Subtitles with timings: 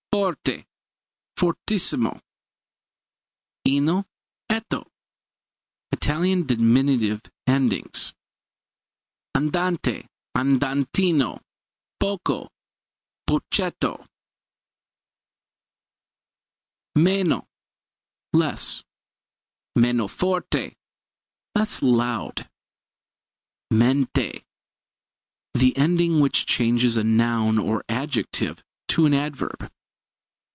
[0.13, 0.65] Forte
[1.37, 2.21] fortissimo.
[3.65, 4.05] Ino,
[4.49, 4.89] etto
[5.93, 8.11] Italian diminutive endings.
[9.35, 11.39] Andante andantino.
[11.97, 12.49] Poco
[13.25, 14.05] pochetto.
[16.97, 17.47] Meno
[18.33, 18.83] less.
[19.77, 20.75] Meno forte
[21.55, 22.49] less loud.
[23.71, 24.43] Mente
[25.53, 29.71] the ending which changes a noun or adjective to an adverb.